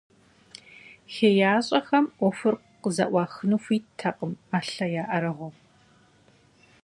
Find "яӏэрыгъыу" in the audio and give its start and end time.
5.01-5.53